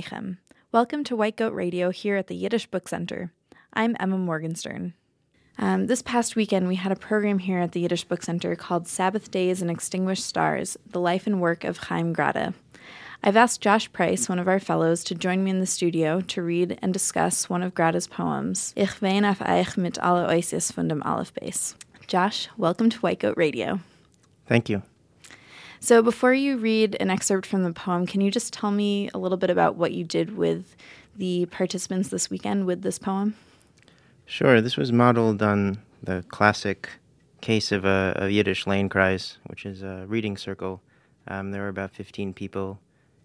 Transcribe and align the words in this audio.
Shalom 0.00 0.36
Aleichem. 0.38 0.38
Welcome 0.70 1.04
to 1.04 1.16
White 1.16 1.36
Goat 1.36 1.54
Radio 1.54 1.90
here 1.90 2.16
at 2.16 2.26
the 2.26 2.36
Yiddish 2.36 2.66
Book 2.66 2.88
Center. 2.88 3.32
I'm 3.72 3.96
Emma 3.98 4.18
Morgenstern. 4.18 4.94
Um, 5.58 5.86
this 5.86 6.02
past 6.02 6.36
weekend, 6.36 6.68
we 6.68 6.76
had 6.76 6.92
a 6.92 6.96
program 6.96 7.38
here 7.38 7.58
at 7.58 7.72
the 7.72 7.80
Yiddish 7.80 8.04
Book 8.04 8.22
Center 8.22 8.54
called 8.54 8.86
Sabbath 8.86 9.30
Days 9.30 9.60
and 9.60 9.70
Extinguished 9.70 10.24
Stars 10.24 10.76
The 10.90 11.00
Life 11.00 11.26
and 11.26 11.40
Work 11.40 11.64
of 11.64 11.78
Chaim 11.78 12.12
Grade. 12.12 12.54
I've 13.24 13.36
asked 13.36 13.60
Josh 13.60 13.92
Price, 13.92 14.28
one 14.28 14.38
of 14.38 14.46
our 14.46 14.60
fellows, 14.60 15.02
to 15.04 15.14
join 15.14 15.42
me 15.42 15.50
in 15.50 15.60
the 15.60 15.66
studio 15.66 16.20
to 16.20 16.42
read 16.42 16.78
and 16.80 16.92
discuss 16.92 17.48
one 17.48 17.62
of 17.62 17.74
Grade's 17.74 18.06
poems, 18.06 18.72
Ich 18.76 19.02
wein 19.02 19.24
auf 19.24 19.40
euch 19.40 19.76
mit 19.76 19.98
alle 19.98 20.28
Oisies 20.28 20.70
von 20.70 20.88
dem 20.88 21.02
Aleph 21.02 21.32
Beis. 21.34 21.74
Josh, 22.06 22.48
welcome 22.56 22.90
to 22.90 22.98
White 22.98 23.20
Goat 23.20 23.36
Radio. 23.36 23.80
Thank 24.46 24.68
you. 24.68 24.82
So, 25.80 26.02
before 26.02 26.34
you 26.34 26.56
read 26.56 26.96
an 26.98 27.08
excerpt 27.08 27.46
from 27.46 27.62
the 27.62 27.72
poem, 27.72 28.06
can 28.06 28.20
you 28.20 28.30
just 28.30 28.52
tell 28.52 28.70
me 28.70 29.10
a 29.14 29.18
little 29.18 29.38
bit 29.38 29.48
about 29.48 29.76
what 29.76 29.92
you 29.92 30.04
did 30.04 30.36
with 30.36 30.76
the 31.16 31.46
participants 31.46 32.08
this 32.08 32.30
weekend 32.30 32.66
with 32.66 32.82
this 32.82 32.98
poem? 32.98 33.36
Sure. 34.26 34.60
This 34.60 34.76
was 34.76 34.92
modeled 34.92 35.42
on 35.42 35.78
the 36.02 36.24
classic 36.28 36.88
case 37.40 37.70
of 37.72 37.84
a, 37.84 38.14
a 38.16 38.28
Yiddish 38.28 38.64
leyenkrayz, 38.64 39.36
which 39.46 39.64
is 39.64 39.82
a 39.82 40.04
reading 40.08 40.36
circle. 40.36 40.82
Um, 41.28 41.52
there 41.52 41.62
were 41.62 41.68
about 41.68 41.92
15 41.92 42.34
people 42.34 42.80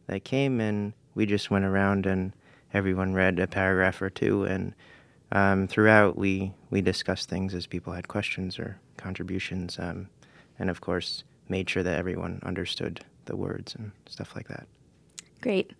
that 0.07 0.23
came, 0.23 0.59
and 0.59 0.93
we 1.15 1.25
just 1.25 1.49
went 1.49 1.65
around 1.65 2.05
and 2.05 2.33
everyone 2.73 3.13
read 3.13 3.39
a 3.39 3.47
paragraph 3.47 4.01
or 4.01 4.09
two. 4.09 4.43
And 4.43 4.73
um, 5.31 5.67
throughout, 5.67 6.17
we, 6.17 6.53
we 6.69 6.81
discussed 6.81 7.29
things 7.29 7.53
as 7.53 7.65
people 7.65 7.93
had 7.93 8.07
questions 8.07 8.59
or 8.59 8.79
contributions. 8.97 9.79
Um, 9.79 10.07
and 10.59 10.69
of 10.69 10.81
course, 10.81 11.23
made 11.49 11.69
sure 11.69 11.83
that 11.83 11.97
everyone 11.97 12.39
understood 12.43 13.03
the 13.25 13.35
words 13.35 13.75
and 13.75 13.91
stuff 14.07 14.35
like 14.35 14.47
that. 14.47 14.67
Great. 15.41 15.71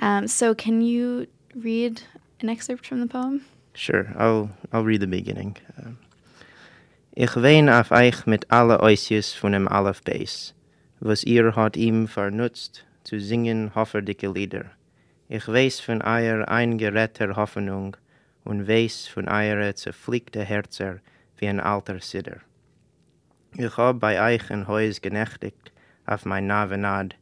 Um, 0.00 0.26
so, 0.26 0.54
can 0.54 0.80
you 0.80 1.26
read 1.54 2.02
an 2.40 2.48
excerpt 2.48 2.86
from 2.86 3.00
the 3.00 3.06
poem? 3.06 3.44
Sure, 3.74 4.12
I'll, 4.16 4.50
I'll 4.72 4.84
read 4.84 5.00
the 5.00 5.06
beginning. 5.06 5.56
Um, 5.78 5.98
ich 7.16 7.36
wein 7.36 7.68
auf 7.68 7.90
euch 7.90 8.26
mit 8.26 8.46
alle 8.50 8.80
Oisies 8.80 9.34
von 9.34 9.52
dem 9.52 9.68
Aleph 9.68 10.02
Beis, 10.04 10.54
was 11.00 11.24
ihr 11.24 11.54
hat 11.54 11.76
ihm 11.76 12.06
vernutzt, 12.06 12.84
zu 13.04 13.18
singen 13.20 13.74
hofferdicke 13.74 14.28
Lieder. 14.28 14.70
Ich 15.28 15.46
weiß 15.46 15.80
von 15.80 16.02
eurer 16.02 16.48
eingeretter 16.48 17.36
Hoffnung 17.36 17.96
und 18.44 18.68
weiß 18.68 19.06
von 19.08 19.28
eurer 19.28 19.74
zerflickte 19.74 20.42
Herzer 20.44 21.00
wie 21.38 21.48
ein 21.48 21.60
alter 21.60 22.00
Sidder. 22.00 22.40
Ich 23.56 23.76
hab 23.76 23.98
bei 23.98 24.34
euch 24.34 24.48
in 24.50 24.68
Heus 24.68 25.00
genächtigt 25.00 25.72
auf 26.06 26.24
mein 26.24 26.46
Navenad, 26.46 27.16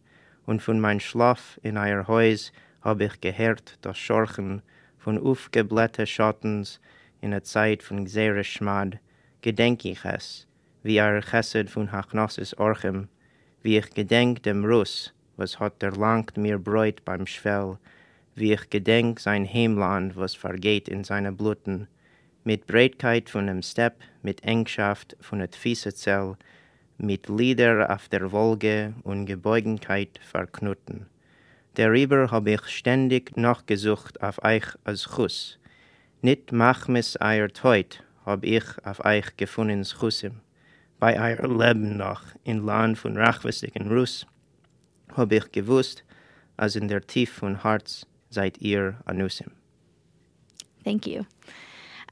und 0.45 0.61
von 0.61 0.79
mein 0.79 1.01
Schlaf 1.01 1.59
in 1.62 1.79
euer 1.79 2.07
Heus 2.07 2.53
hab 2.83 3.01
ich 3.01 3.19
gehört 3.23 3.79
das 3.81 3.97
Schorchen 3.97 4.61
von 4.98 5.19
aufgeblähte 5.19 6.07
Schottens 6.07 6.81
in 7.23 7.31
der 7.31 7.45
Zeit 7.45 7.83
von 7.83 8.05
Gseire 8.05 8.45
Schmad, 8.45 8.98
gedenk 9.41 9.87
ich 9.87 10.05
es, 10.05 10.47
wie 10.83 11.01
euer 11.01 11.23
Chesed 11.23 11.70
von 11.70 11.93
Hachnosses 11.93 12.57
Orchem, 12.59 13.09
wie 13.63 13.79
ich 13.79 13.89
gedenk 13.95 14.42
dem 14.42 14.67
Russ, 14.67 15.15
was 15.39 15.59
hat 15.59 15.83
erlangt 15.83 16.37
mir 16.37 16.59
Bräut 16.59 17.07
beim 17.07 17.27
Schwell, 17.27 17.79
wie 18.35 18.53
ich 18.53 18.69
gedenk 18.69 19.19
sein 19.19 19.48
Heimland, 19.51 20.15
was 20.15 20.35
vergeht 20.35 20.89
in 20.89 21.05
seine 21.05 21.33
Bluten, 21.33 21.89
mit 22.44 22.67
Breitkeit 22.67 23.30
von 23.30 23.46
dem 23.46 23.63
Stepp, 23.63 23.96
mit 24.23 24.42
Engschaft 24.45 25.17
von 25.20 25.39
der 25.39 25.51
Tfisezell, 25.51 26.36
mit 26.98 27.29
Lieder 27.29 27.95
auf 27.95 28.08
der 28.08 28.33
Wolge 28.33 28.95
und 29.05 29.27
Gebeugenkeit 29.27 30.18
verknutten. 30.23 31.07
Darüber 31.74 32.30
hab 32.30 32.46
ich 32.46 32.67
ständig 32.67 33.36
noch 33.36 33.67
gesucht 33.67 34.20
auf 34.23 34.42
euch 34.42 34.67
als 34.85 35.05
Chus. 35.14 35.58
Nit 36.23 36.51
machmes 36.51 37.17
euer 37.20 37.48
Teut 37.48 38.02
hab 38.27 38.45
ich 38.45 38.64
auf 38.84 39.05
euch 39.05 39.36
gefunden 39.36 39.84
Chusim. 39.84 40.40
Bei 40.98 41.18
euer 41.18 41.48
Leben 41.48 41.96
noch 41.96 42.23
in 42.45 42.64
Land 42.64 42.98
von 42.98 43.17
rachwestigen 43.17 43.89
Russ 43.89 44.27
hab 45.17 45.33
ich 45.33 45.51
gewusst, 45.52 46.05
als 46.57 46.77
in 46.77 46.89
der 46.89 47.07
Tief 47.07 47.33
von 47.33 47.63
Herz 47.63 48.07
seid 48.30 48.58
ihr 48.58 48.98
Anusim. 49.07 49.52
Thank 50.84 51.07
you. 51.07 51.24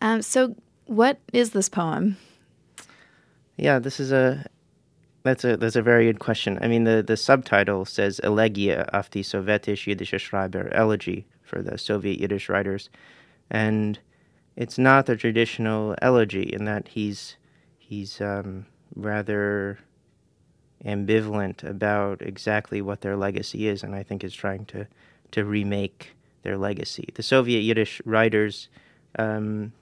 Um, 0.00 0.22
so, 0.22 0.54
what 0.86 1.18
is 1.32 1.50
this 1.50 1.68
poem? 1.68 2.16
Yeah, 3.56 3.78
this 3.78 3.98
is 3.98 4.12
a 4.12 4.46
that's 5.22 5.44
a 5.44 5.56
that's 5.56 5.76
a 5.76 5.82
very 5.82 6.06
good 6.06 6.20
question. 6.20 6.58
I 6.60 6.68
mean, 6.68 6.84
the 6.84 7.02
the 7.02 7.16
subtitle 7.16 7.84
says 7.84 8.20
Elegia 8.22 8.88
auf 8.92 9.10
die 9.10 9.20
sowjetische 9.20 9.94
Jiddische 9.96 10.20
Schreiber, 10.20 10.72
elegy 10.72 11.26
for 11.42 11.62
the 11.62 11.78
Soviet 11.78 12.20
Yiddish 12.20 12.48
writers, 12.48 12.90
and 13.50 13.98
it's 14.54 14.78
not 14.78 15.06
the 15.06 15.16
traditional 15.16 15.96
elegy 16.00 16.42
in 16.42 16.64
that 16.66 16.88
he's 16.88 17.36
he's 17.78 18.20
um, 18.20 18.66
rather 18.94 19.78
ambivalent 20.84 21.64
about 21.64 22.22
exactly 22.22 22.80
what 22.80 23.00
their 23.00 23.16
legacy 23.16 23.66
is, 23.66 23.82
and 23.82 23.94
I 23.94 24.02
think 24.02 24.22
is 24.22 24.34
trying 24.34 24.66
to 24.66 24.86
to 25.32 25.44
remake 25.44 26.12
their 26.42 26.56
legacy. 26.56 27.08
The 27.14 27.22
Soviet 27.22 27.60
Yiddish 27.60 28.00
writers 28.04 28.68
um, 29.18 29.72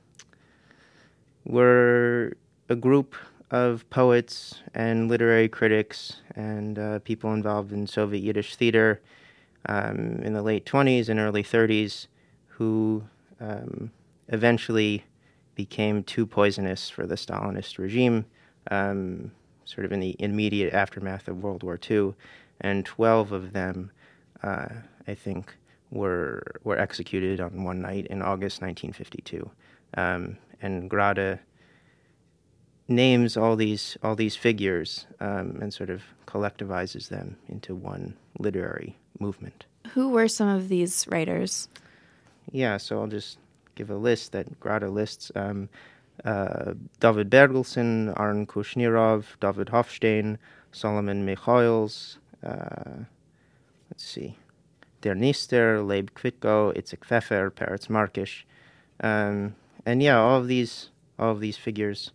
were 1.45 2.37
a 2.69 2.77
group 2.77 3.15
of 3.51 3.89
poets 3.91 4.61
and 4.75 5.09
literary 5.09 5.49
critics 5.49 6.17
and 6.35 6.79
uh, 6.79 6.99
people 7.01 7.33
involved 7.33 7.73
in 7.73 7.87
Soviet 7.87 8.23
Yiddish 8.23 8.57
theater 8.57 9.01
um, 9.67 10.21
in 10.23 10.33
the 10.33 10.43
late 10.43 10.65
20s 10.65 11.09
and 11.09 11.21
early 11.21 11.43
30s 11.43 12.07
who 12.47 13.05
um, 13.41 13.91
eventually 14.29 15.05
became 15.55 16.03
too 16.03 16.27
poisonous 16.27 16.91
for 16.91 17.07
the 17.07 17.15
Stalinist 17.15 17.79
regime, 17.79 18.25
um, 18.71 19.31
sort 19.65 19.85
of 19.85 19.93
in 19.93 20.01
the 20.01 20.17
immediate 20.19 20.73
aftermath 20.73 21.29
of 21.29 21.43
World 21.43 21.63
War 21.63 21.79
II. 21.89 22.15
And 22.61 22.85
12 22.85 23.33
of 23.33 23.53
them, 23.53 23.91
uh, 24.43 24.69
I 25.07 25.15
think, 25.15 25.55
were, 25.91 26.43
were 26.65 26.79
executed 26.79 27.41
on 27.41 27.65
one 27.65 27.81
night 27.81 28.07
in 28.09 28.23
August 28.23 28.63
1952. 28.63 29.51
Um, 29.97 30.37
and 30.65 30.89
Grade 30.89 31.39
names 32.89 33.37
all 33.37 33.55
these 33.55 33.97
all 34.03 34.17
these 34.17 34.37
figures 34.37 35.07
um, 35.21 35.59
and 35.61 35.73
sort 35.73 35.91
of 35.91 36.03
collectivizes 36.27 37.09
them 37.09 37.37
into 37.49 37.75
one 37.75 38.17
literary 38.39 38.97
movement. 39.21 39.67
Who 39.93 40.09
were 40.09 40.29
some 40.29 40.49
of 40.49 40.69
these 40.69 41.07
writers? 41.09 41.69
Yeah, 42.51 42.79
so 42.79 43.01
I'll 43.01 43.07
just 43.07 43.39
give 43.75 43.91
a 43.91 43.97
list 43.97 44.33
that 44.33 44.59
Grade 44.59 44.83
lists. 44.83 45.31
Um, 45.37 45.69
uh, 46.25 46.75
David 47.01 47.29
Bergelson, 47.31 48.19
Aaron 48.19 48.47
Kushnirov, 48.47 49.25
David 49.41 49.69
Hofstein, 49.69 50.39
Solomon 50.73 51.27
Mikhoels, 51.27 52.19
uh, 52.47 53.05
let's 53.91 54.05
see, 54.05 54.39
Der 55.03 55.15
Nister, 55.15 55.87
Leib 55.87 56.11
Kvitko, 56.15 56.73
Itzik 56.77 57.05
Fefer, 57.05 57.51
Peretz 57.51 57.91
Markish. 57.91 58.47
Um, 59.01 59.57
and 59.87 60.03
yeah, 60.03 60.19
all 60.19 60.39
of 60.39 60.49
these 60.49 60.91
all 61.19 61.31
of 61.31 61.41
these 61.41 61.57
figures 61.57 62.11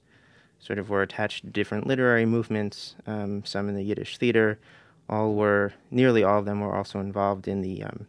sort 0.59 0.78
of 0.78 0.90
were 0.90 1.02
attached 1.02 1.44
to 1.44 1.50
different 1.50 1.88
literary 1.88 2.25
movements, 2.25 2.96
um, 3.07 3.44
some 3.46 3.69
in 3.69 3.75
the 3.75 3.84
Yiddish 3.84 4.18
theater. 4.18 4.59
All 5.07 5.34
were, 5.34 5.74
nearly 5.90 6.24
all 6.24 6.40
of 6.40 6.46
them 6.46 6.60
were 6.60 6.75
also 6.75 7.00
involved 7.00 7.48
in 7.48 7.62
the 7.62 7.83
um, 7.83 8.07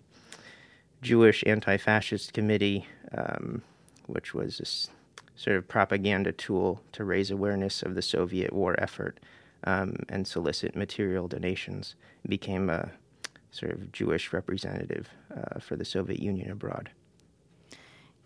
Jewish 1.00 1.42
Anti 1.46 1.76
Fascist 1.78 2.32
Committee, 2.32 2.86
um, 3.16 3.62
which 4.06 4.34
was 4.34 4.58
this 4.58 4.90
sort 5.36 5.56
of 5.56 5.66
propaganda 5.66 6.32
tool 6.32 6.82
to 6.92 7.04
raise 7.04 7.30
awareness 7.30 7.82
of 7.82 7.94
the 7.94 8.02
Soviet 8.02 8.52
war 8.52 8.74
effort 8.78 9.18
um, 9.64 9.96
and 10.10 10.26
solicit 10.26 10.76
material 10.76 11.28
donations. 11.28 11.94
It 12.24 12.28
became 12.28 12.68
a 12.68 12.90
sort 13.50 13.72
of 13.72 13.92
Jewish 13.92 14.32
representative 14.32 15.08
uh, 15.34 15.58
for 15.60 15.76
the 15.76 15.84
Soviet 15.84 16.20
Union 16.20 16.50
abroad. 16.50 16.90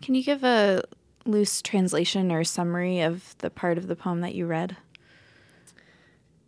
Can 0.01 0.15
you 0.15 0.23
give 0.23 0.43
a 0.43 0.83
loose 1.25 1.61
translation 1.61 2.31
or 2.31 2.43
summary 2.43 3.01
of 3.01 3.35
the 3.39 3.49
part 3.49 3.77
of 3.77 3.87
the 3.87 3.95
poem 3.95 4.21
that 4.21 4.35
you 4.35 4.45
read? 4.45 4.77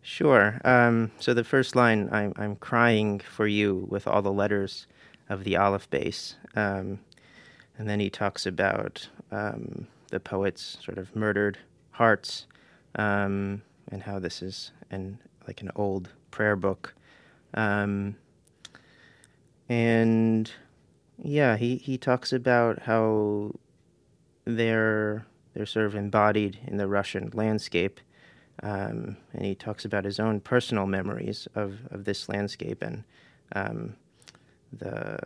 Sure. 0.00 0.60
Um, 0.64 1.10
so 1.18 1.34
the 1.34 1.44
first 1.44 1.76
line, 1.76 2.08
I'm, 2.10 2.32
I'm 2.36 2.56
crying 2.56 3.20
for 3.20 3.46
you 3.46 3.86
with 3.90 4.06
all 4.06 4.22
the 4.22 4.32
letters 4.32 4.86
of 5.28 5.44
the 5.44 5.54
alef-beys. 5.54 6.36
Um, 6.56 7.00
and 7.76 7.88
then 7.88 8.00
he 8.00 8.08
talks 8.08 8.46
about 8.46 9.08
um, 9.30 9.86
the 10.08 10.18
poet's 10.18 10.78
sort 10.82 10.96
of 10.96 11.14
murdered 11.14 11.58
hearts 11.90 12.46
um, 12.94 13.60
and 13.92 14.02
how 14.02 14.18
this 14.18 14.40
is 14.40 14.72
an, 14.90 15.18
like 15.46 15.60
an 15.60 15.70
old 15.76 16.08
prayer 16.30 16.56
book. 16.56 16.94
Um, 17.52 18.16
and 19.68 20.50
yeah, 21.22 21.56
he, 21.56 21.76
he 21.76 21.98
talks 21.98 22.32
about 22.32 22.80
how 22.82 23.52
they're 24.48 25.26
they're 25.52 25.66
sort 25.66 25.86
of 25.86 25.94
embodied 25.94 26.58
in 26.66 26.78
the 26.78 26.88
Russian 26.88 27.30
landscape, 27.34 28.00
um, 28.62 29.16
and 29.32 29.44
he 29.44 29.54
talks 29.54 29.84
about 29.84 30.04
his 30.04 30.18
own 30.18 30.40
personal 30.40 30.86
memories 30.86 31.48
of, 31.54 31.80
of 31.90 32.04
this 32.04 32.28
landscape 32.28 32.82
and 32.82 33.04
um, 33.54 33.96
the 34.72 35.18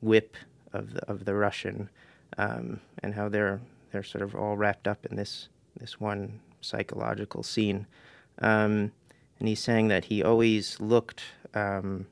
whip 0.00 0.36
of 0.72 0.94
the 0.94 1.04
of 1.10 1.24
the 1.26 1.34
Russian, 1.34 1.90
um, 2.38 2.80
and 3.02 3.14
how 3.14 3.28
they're 3.28 3.60
they're 3.92 4.02
sort 4.02 4.22
of 4.22 4.34
all 4.34 4.56
wrapped 4.56 4.88
up 4.88 5.04
in 5.04 5.16
this 5.16 5.48
this 5.78 6.00
one 6.00 6.40
psychological 6.62 7.42
scene. 7.42 7.86
Um, 8.40 8.92
and 9.38 9.48
he's 9.48 9.60
saying 9.60 9.88
that 9.88 10.06
he 10.06 10.22
always 10.22 10.80
looked 10.80 11.22
um, 11.54 12.06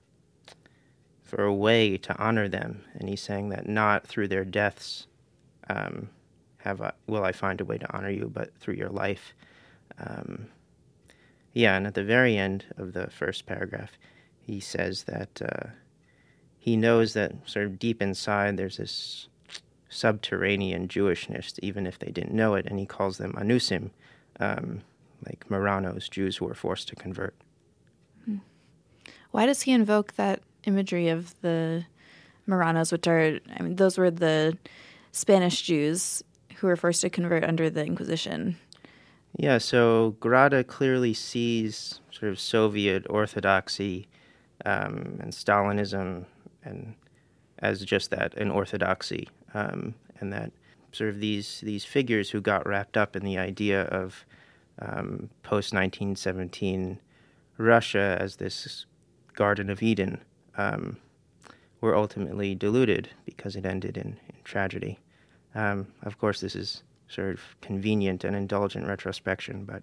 for 1.23 1.45
a 1.45 1.55
way 1.55 1.97
to 1.97 2.19
honor 2.19 2.49
them, 2.49 2.85
and 2.95 3.09
he's 3.09 3.23
saying 3.23 3.51
that 3.51 3.67
not 3.69 4.07
through 4.07 4.29
their 4.29 4.45
deaths 4.45 5.07
um, 5.69 6.09
have 6.59 6.81
I, 6.81 6.93
will 7.07 7.25
I 7.25 7.33
find 7.33 7.61
a 7.61 7.65
way 7.65 7.79
to 7.79 7.97
honor 7.97 8.11
you, 8.11 8.31
but 8.33 8.55
through 8.59 8.75
your 8.75 8.91
life. 8.91 9.35
Um, 9.99 10.49
yeah, 11.53 11.77
and 11.77 11.87
at 11.87 11.95
the 11.95 12.05
very 12.05 12.37
end 12.37 12.67
of 12.77 12.93
the 12.93 13.09
first 13.09 13.47
paragraph, 13.47 13.93
he 14.41 14.61
says 14.61 15.05
that 15.05 15.43
uh, 15.43 15.71
he 16.59 16.77
knows 16.77 17.15
that 17.15 17.33
sort 17.47 17.67
of 17.67 17.79
deep 17.79 18.03
inside 18.03 18.57
there's 18.57 18.77
this 18.77 19.29
subterranean 19.89 20.89
Jewishness, 20.89 21.59
even 21.63 21.87
if 21.87 21.99
they 21.99 22.11
didn't 22.11 22.35
know 22.35 22.55
it, 22.55 22.67
and 22.67 22.79
he 22.79 22.87
calls 22.87 23.19
them 23.19 23.33
anusim, 23.33 23.91
um, 24.39 24.83
like 25.27 25.49
Marranos, 25.49 26.11
Jews 26.11 26.37
who 26.37 26.45
were 26.45 26.55
forced 26.55 26.89
to 26.89 26.97
convert. 26.97 27.35
Hmm. 28.25 28.37
Why 29.31 29.47
does 29.47 29.63
he 29.63 29.73
invoke 29.73 30.15
that 30.17 30.41
imagery 30.65 31.09
of 31.09 31.41
the 31.41 31.85
Marranos, 32.47 32.93
which 32.93 33.07
are, 33.07 33.41
I 33.59 33.63
mean, 33.63 33.77
those 33.77 33.99
were 33.99 34.11
the 34.11 34.57
Spanish 35.13 35.63
Jews 35.63 36.23
who 36.59 36.67
were 36.67 36.77
forced 36.77 37.01
to 37.03 37.11
convert 37.11 37.45
under 37.45 37.71
the 37.71 37.85
Inquisition? 37.85 38.57
Yeah, 39.37 39.59
so 39.59 40.17
Grade 40.21 40.67
clearly 40.67 41.15
sees 41.15 42.01
sort 42.11 42.33
of 42.33 42.41
Soviet 42.41 43.07
orthodoxy 43.09 44.09
um, 44.65 45.19
and 45.21 45.33
Stalinism 45.33 46.25
and 46.65 46.95
as 47.61 47.85
just 47.85 48.11
that, 48.11 48.35
an 48.37 48.51
orthodoxy, 48.51 49.29
um, 49.55 49.95
and 50.21 50.33
that 50.33 50.53
sort 50.93 51.11
of 51.11 51.21
these 51.21 51.61
these 51.63 51.85
figures 51.85 52.31
who 52.31 52.41
got 52.41 52.67
wrapped 52.67 52.97
up 52.97 53.17
in 53.17 53.25
the 53.25 53.39
idea 53.39 53.83
of 53.83 54.25
um, 54.81 55.29
post 55.43 55.73
1917 55.73 57.01
Russia 57.57 58.17
as 58.21 58.37
this 58.37 58.87
Garden 59.35 59.71
of 59.71 59.83
Eden 59.83 60.21
um, 60.57 60.97
were 61.81 61.97
ultimately 61.97 62.55
deluded 62.55 63.09
because 63.25 63.57
it 63.57 63.67
ended 63.67 63.97
in, 63.97 64.19
in 64.29 64.37
tragedy. 64.45 64.99
Um, 65.55 65.87
of 66.03 66.19
course, 66.19 66.41
this 66.41 66.55
is 66.55 66.83
sort 67.09 67.31
of 67.31 67.41
convenient 67.61 68.25
and 68.25 68.37
indulgent 68.37 68.87
retrospection, 68.87 69.65
but 69.65 69.83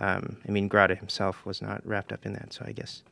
um, 0.00 0.36
I 0.46 0.50
mean, 0.50 0.68
Grade 0.68 0.98
himself 0.98 1.46
was 1.46 1.62
not 1.62 1.86
wrapped 1.86 2.12
up 2.12 2.26
in 2.26 2.32
that, 2.34 2.52
so 2.52 2.64
I 2.66 2.72
guess 2.72 3.02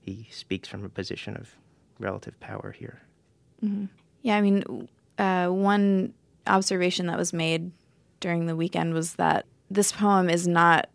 he 0.00 0.26
speaks 0.30 0.68
from 0.68 0.84
a 0.84 0.88
position 0.88 1.36
of 1.36 1.56
relative 1.98 2.38
power 2.40 2.72
here. 2.76 3.02
Mm-hmm. 3.62 3.86
Yeah, 4.22 4.36
I 4.36 4.40
mean, 4.40 4.88
uh, 5.18 5.48
one 5.48 6.14
observation 6.46 7.06
that 7.06 7.18
was 7.18 7.32
made 7.32 7.70
during 8.20 8.46
the 8.46 8.56
weekend 8.56 8.94
was 8.94 9.14
that 9.14 9.46
this 9.70 9.92
poem 9.92 10.28
is 10.28 10.48
not 10.48 10.88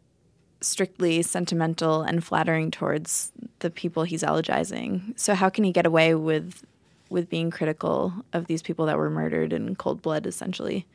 strictly 0.61 1.21
sentimental 1.21 2.01
and 2.01 2.23
flattering 2.23 2.71
towards 2.71 3.31
the 3.59 3.69
people 3.69 4.03
he's 4.03 4.23
elegizing. 4.23 5.13
So 5.15 5.35
how 5.35 5.49
can 5.49 5.63
he 5.63 5.71
get 5.71 5.85
away 5.85 6.15
with 6.15 6.65
with 7.09 7.29
being 7.29 7.51
critical 7.51 8.13
of 8.33 8.47
these 8.47 8.61
people 8.61 8.85
that 8.85 8.97
were 8.97 9.09
murdered 9.09 9.53
in 9.53 9.75
cold 9.75 10.01
blood 10.01 10.25
essentially? 10.25 10.85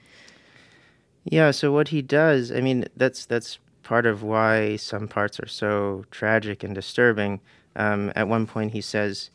Yeah, 1.24 1.52
so 1.52 1.72
what 1.72 1.88
he 1.88 2.02
does, 2.02 2.50
I 2.50 2.60
mean, 2.60 2.86
that's 2.96 3.26
that's 3.26 3.58
part 3.82 4.06
of 4.06 4.22
why 4.22 4.76
some 4.76 5.08
parts 5.08 5.38
are 5.40 5.46
so 5.46 6.04
tragic 6.10 6.64
and 6.64 6.74
disturbing. 6.74 7.40
Um, 7.76 8.12
at 8.16 8.28
one 8.28 8.46
point 8.46 8.72
he 8.72 8.80
says, 8.80 9.30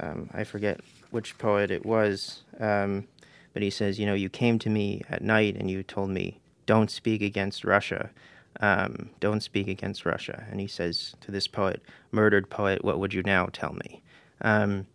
um, 0.00 0.30
I 0.32 0.44
forget 0.44 0.80
which 1.10 1.38
poet 1.38 1.70
it 1.70 1.86
was, 1.86 2.42
um, 2.60 3.06
but 3.52 3.62
he 3.62 3.70
says, 3.70 3.98
you 3.98 4.06
know, 4.06 4.14
you 4.14 4.28
came 4.28 4.58
to 4.60 4.70
me 4.70 5.02
at 5.08 5.22
night 5.22 5.56
and 5.56 5.70
you 5.70 5.82
told 5.82 6.10
me, 6.10 6.40
don't 6.66 6.90
speak 6.90 7.22
against 7.22 7.64
Russia. 7.64 8.10
Um, 8.60 9.10
don't 9.20 9.42
speak 9.42 9.68
against 9.68 10.06
Russia. 10.06 10.44
And 10.50 10.60
he 10.60 10.66
says 10.66 11.14
to 11.22 11.30
this 11.30 11.46
poet, 11.46 11.82
murdered 12.12 12.50
poet, 12.50 12.84
what 12.84 12.98
would 12.98 13.12
you 13.12 13.22
now 13.22 13.48
tell 13.52 13.72
me? 13.72 14.02
Um, 14.42 14.86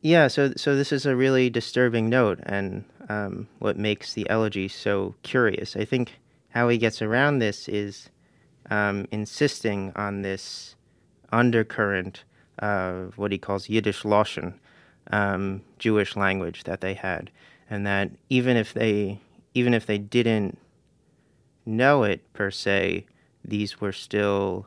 yeah, 0.00 0.28
so 0.28 0.52
so 0.56 0.76
this 0.76 0.92
is 0.92 1.06
a 1.06 1.16
really 1.16 1.50
disturbing 1.50 2.08
note, 2.08 2.40
and 2.42 2.84
um, 3.08 3.48
what 3.58 3.76
makes 3.76 4.12
the 4.12 4.28
elegy 4.30 4.68
so 4.68 5.14
curious. 5.22 5.76
I 5.76 5.84
think 5.84 6.18
how 6.50 6.68
he 6.68 6.78
gets 6.78 7.02
around 7.02 7.38
this 7.38 7.68
is 7.68 8.10
um, 8.70 9.06
insisting 9.10 9.92
on 9.96 10.22
this 10.22 10.74
undercurrent 11.32 12.24
of 12.58 13.16
what 13.18 13.32
he 13.32 13.38
calls 13.38 13.68
Yiddish 13.68 14.02
Lashon, 14.02 14.54
um, 15.10 15.62
Jewish 15.78 16.16
language 16.16 16.64
that 16.64 16.80
they 16.80 16.94
had, 16.94 17.30
and 17.68 17.86
that 17.86 18.10
even 18.28 18.56
if 18.56 18.72
they 18.72 19.20
even 19.54 19.74
if 19.74 19.86
they 19.86 19.98
didn't 19.98 20.58
know 21.66 22.04
it 22.04 22.32
per 22.32 22.50
se, 22.50 23.06
these 23.44 23.80
were 23.80 23.92
still 23.92 24.66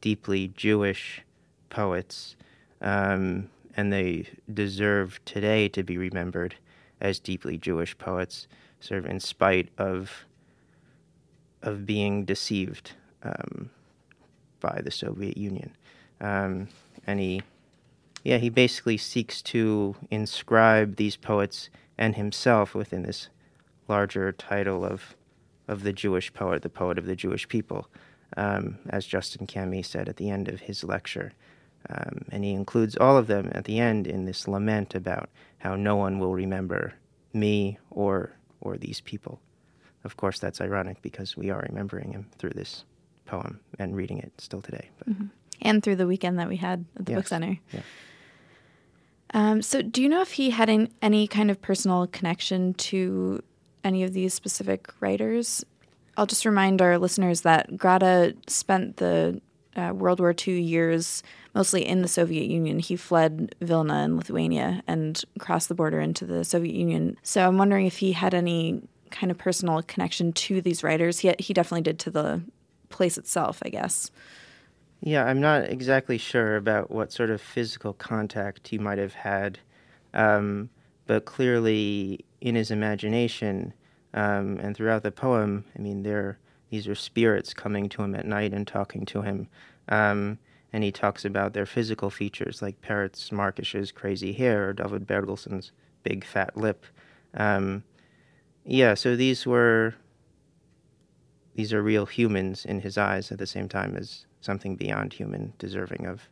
deeply 0.00 0.48
Jewish 0.48 1.22
poets, 1.70 2.36
um, 2.80 3.48
and 3.76 3.92
they 3.92 4.26
deserve 4.52 5.20
today 5.24 5.68
to 5.68 5.82
be 5.82 5.96
remembered 5.96 6.56
as 7.00 7.18
deeply 7.18 7.58
Jewish 7.58 7.96
poets, 7.98 8.46
sort 8.80 8.98
of 8.98 9.06
in 9.06 9.20
spite 9.20 9.68
of 9.78 10.26
of 11.62 11.86
being 11.86 12.24
deceived 12.24 12.92
um, 13.22 13.70
by 14.58 14.80
the 14.82 14.90
Soviet 14.90 15.36
Union. 15.36 15.76
Um, 16.20 16.68
and 17.06 17.20
he, 17.20 17.42
yeah, 18.24 18.38
he 18.38 18.48
basically 18.48 18.96
seeks 18.96 19.40
to 19.42 19.94
inscribe 20.10 20.96
these 20.96 21.16
poets 21.16 21.70
and 21.96 22.16
himself 22.16 22.74
within 22.74 23.02
this 23.02 23.28
larger 23.88 24.32
title 24.32 24.84
of 24.84 25.14
of 25.68 25.84
the 25.84 25.92
Jewish 25.92 26.32
poet, 26.34 26.62
the 26.62 26.68
poet 26.68 26.98
of 26.98 27.06
the 27.06 27.14
Jewish 27.14 27.48
people, 27.48 27.88
um, 28.36 28.78
as 28.90 29.06
Justin 29.06 29.46
Cammy 29.46 29.84
said 29.84 30.08
at 30.08 30.16
the 30.16 30.28
end 30.28 30.48
of 30.48 30.60
his 30.60 30.82
lecture. 30.82 31.32
Um, 31.90 32.24
and 32.30 32.44
he 32.44 32.52
includes 32.52 32.96
all 32.96 33.16
of 33.16 33.26
them 33.26 33.50
at 33.54 33.64
the 33.64 33.78
end 33.78 34.06
in 34.06 34.24
this 34.24 34.46
lament 34.46 34.94
about 34.94 35.28
how 35.58 35.74
no 35.74 35.96
one 35.96 36.18
will 36.18 36.34
remember 36.34 36.94
me 37.32 37.78
or 37.90 38.36
or 38.60 38.76
these 38.76 39.00
people. 39.00 39.40
Of 40.04 40.16
course, 40.16 40.38
that's 40.38 40.60
ironic 40.60 41.02
because 41.02 41.36
we 41.36 41.50
are 41.50 41.64
remembering 41.68 42.12
him 42.12 42.26
through 42.38 42.50
this 42.50 42.84
poem 43.26 43.60
and 43.78 43.96
reading 43.96 44.18
it 44.18 44.32
still 44.38 44.60
today. 44.60 44.90
Mm-hmm. 45.08 45.26
And 45.62 45.82
through 45.82 45.96
the 45.96 46.06
weekend 46.06 46.38
that 46.38 46.48
we 46.48 46.56
had 46.56 46.84
at 46.98 47.06
the 47.06 47.12
yes. 47.12 47.18
book 47.18 47.28
center. 47.28 47.58
Yeah. 47.72 47.80
Um, 49.34 49.62
so, 49.62 49.80
do 49.80 50.02
you 50.02 50.08
know 50.08 50.20
if 50.20 50.32
he 50.32 50.50
had 50.50 50.68
an, 50.68 50.88
any 51.00 51.26
kind 51.26 51.50
of 51.50 51.62
personal 51.62 52.06
connection 52.06 52.74
to 52.74 53.42
any 53.84 54.02
of 54.02 54.12
these 54.12 54.34
specific 54.34 54.92
writers? 55.00 55.64
I'll 56.16 56.26
just 56.26 56.44
remind 56.44 56.82
our 56.82 56.98
listeners 56.98 57.40
that 57.42 57.78
Grade 57.78 58.36
spent 58.46 58.98
the 58.98 59.40
uh, 59.76 59.92
World 59.94 60.20
War 60.20 60.34
II 60.46 60.60
years 60.60 61.22
mostly 61.54 61.86
in 61.86 62.02
the 62.02 62.08
Soviet 62.08 62.48
Union. 62.48 62.78
He 62.78 62.96
fled 62.96 63.54
Vilna 63.60 64.04
in 64.04 64.16
Lithuania 64.16 64.82
and 64.86 65.22
crossed 65.38 65.68
the 65.68 65.74
border 65.74 66.00
into 66.00 66.24
the 66.24 66.44
Soviet 66.44 66.74
Union. 66.74 67.16
So 67.22 67.46
I'm 67.46 67.58
wondering 67.58 67.86
if 67.86 67.98
he 67.98 68.12
had 68.12 68.34
any 68.34 68.82
kind 69.10 69.30
of 69.30 69.38
personal 69.38 69.82
connection 69.82 70.32
to 70.32 70.60
these 70.60 70.82
writers. 70.82 71.18
He, 71.18 71.34
he 71.38 71.52
definitely 71.52 71.82
did 71.82 71.98
to 72.00 72.10
the 72.10 72.42
place 72.88 73.18
itself, 73.18 73.62
I 73.64 73.68
guess. 73.68 74.10
Yeah, 75.00 75.24
I'm 75.24 75.40
not 75.40 75.64
exactly 75.64 76.16
sure 76.16 76.56
about 76.56 76.90
what 76.90 77.12
sort 77.12 77.30
of 77.30 77.40
physical 77.40 77.92
contact 77.92 78.68
he 78.68 78.78
might 78.78 78.98
have 78.98 79.14
had, 79.14 79.58
um, 80.14 80.70
but 81.06 81.24
clearly 81.24 82.24
in 82.40 82.54
his 82.54 82.70
imagination 82.70 83.74
um, 84.14 84.58
and 84.60 84.76
throughout 84.76 85.02
the 85.02 85.10
poem, 85.10 85.64
I 85.76 85.80
mean, 85.80 86.04
there 86.04 86.38
these 86.72 86.88
are 86.88 86.94
spirits 86.94 87.52
coming 87.52 87.86
to 87.90 88.02
him 88.02 88.14
at 88.14 88.24
night 88.24 88.54
and 88.54 88.66
talking 88.66 89.04
to 89.04 89.20
him. 89.20 89.46
Um, 89.90 90.38
and 90.72 90.82
he 90.82 90.90
talks 90.90 91.22
about 91.22 91.52
their 91.52 91.66
physical 91.66 92.08
features, 92.08 92.62
like 92.62 92.80
Peretz 92.80 93.30
Markish's 93.30 93.92
crazy 93.92 94.32
hair 94.32 94.70
or 94.70 94.72
David 94.72 95.06
Bergelson's 95.06 95.70
big 96.02 96.24
fat 96.24 96.56
lip. 96.56 96.86
Um, 97.34 97.84
yeah, 98.64 98.94
so 98.94 99.16
these 99.16 99.46
were 99.46 99.94
these 101.54 101.74
are 101.74 101.82
real 101.82 102.06
humans 102.06 102.64
in 102.64 102.80
his 102.80 102.96
eyes 102.96 103.30
at 103.30 103.36
the 103.36 103.46
same 103.46 103.68
time 103.68 103.94
as 103.94 104.24
something 104.40 104.74
beyond 104.74 105.12
human, 105.12 105.52
deserving 105.58 106.06
of 106.06 106.22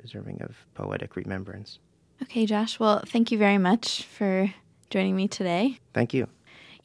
deserving 0.00 0.42
of 0.42 0.54
poetic 0.74 1.16
remembrance. 1.16 1.80
Okay, 2.22 2.46
Josh. 2.46 2.78
Well, 2.78 3.02
thank 3.04 3.32
you 3.32 3.38
very 3.38 3.58
much 3.58 4.04
for 4.04 4.54
joining 4.90 5.16
me 5.16 5.26
today. 5.26 5.80
Thank 5.92 6.14
you. 6.14 6.28